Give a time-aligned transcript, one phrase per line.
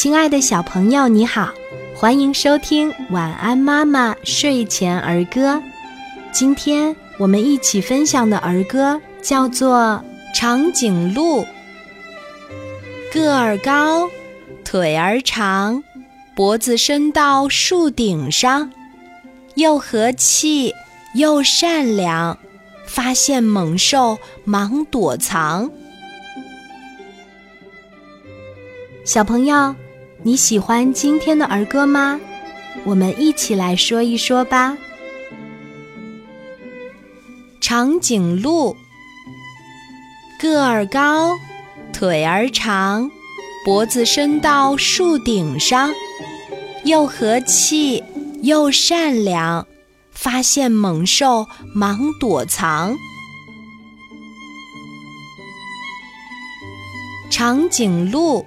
[0.00, 1.52] 亲爱的小朋友，你好，
[1.94, 5.56] 欢迎收听《晚安妈妈睡前儿歌》。
[6.32, 10.02] 今天我们一起分享的儿歌叫做
[10.34, 11.42] 《长颈鹿》。
[13.12, 14.08] 个儿高，
[14.64, 15.84] 腿儿长，
[16.34, 18.70] 脖子伸到树顶上，
[19.54, 20.72] 又和气
[21.14, 22.38] 又善良，
[22.86, 25.70] 发现猛兽忙躲藏。
[29.04, 29.74] 小朋友，
[30.22, 32.20] 你喜欢今天的儿歌吗？
[32.84, 34.76] 我们一起来说一说吧。
[37.58, 38.76] 长颈鹿，
[40.38, 41.38] 个儿高，
[41.90, 43.10] 腿儿长，
[43.64, 45.90] 脖子伸到树顶上，
[46.84, 48.04] 又和气
[48.42, 49.66] 又善良，
[50.12, 52.94] 发现猛兽忙躲藏。
[57.30, 58.44] 长颈鹿。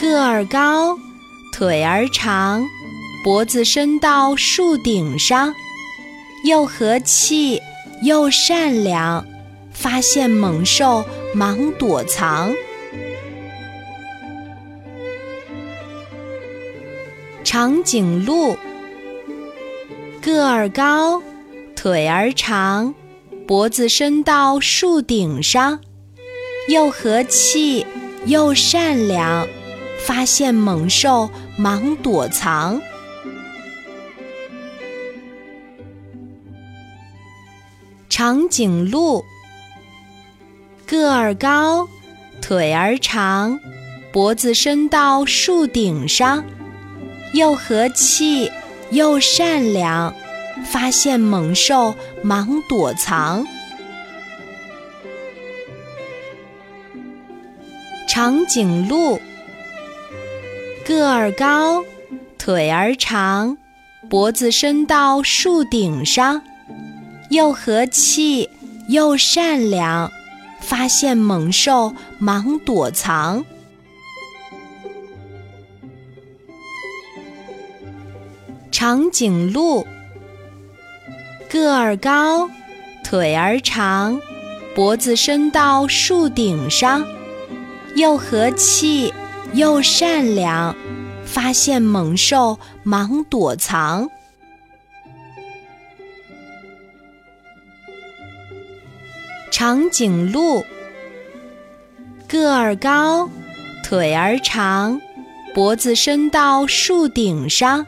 [0.00, 0.98] 个儿高，
[1.52, 2.66] 腿儿长，
[3.22, 5.54] 脖子伸到树顶上，
[6.42, 7.60] 又和气
[8.02, 9.22] 又善良，
[9.74, 12.50] 发现猛兽忙躲藏。
[17.44, 18.56] 长颈鹿，
[20.22, 21.22] 个儿高，
[21.76, 22.94] 腿儿长，
[23.46, 25.78] 脖子伸到树顶上，
[26.70, 27.84] 又和气
[28.24, 29.46] 又善良。
[30.06, 32.80] 发现猛兽，忙躲藏。
[38.08, 39.24] 长颈鹿，
[40.86, 41.88] 个儿高，
[42.42, 43.58] 腿儿长，
[44.12, 46.44] 脖子伸到树顶上，
[47.32, 48.50] 又和气
[48.90, 50.12] 又善良，
[50.64, 53.46] 发现猛兽，忙躲藏。
[58.08, 59.20] 长颈鹿。
[60.84, 61.84] 个儿高，
[62.38, 63.56] 腿儿长，
[64.08, 66.42] 脖子伸到树顶上，
[67.30, 68.48] 又和气
[68.88, 70.10] 又善良，
[70.60, 73.44] 发现猛兽忙躲藏。
[78.72, 79.86] 长颈鹿，
[81.48, 82.50] 个儿高，
[83.04, 84.20] 腿儿长，
[84.74, 87.04] 脖子伸到树顶上，
[87.94, 89.12] 又和气。
[89.52, 90.74] 又善良，
[91.24, 94.08] 发现猛兽忙躲藏。
[99.50, 100.64] 长颈鹿，
[102.28, 103.28] 个儿高，
[103.84, 105.00] 腿儿长，
[105.52, 107.84] 脖子伸到树顶上，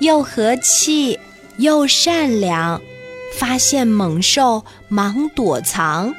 [0.00, 1.18] 又和气
[1.56, 2.80] 又善良，
[3.38, 6.14] 发现猛兽忙躲藏。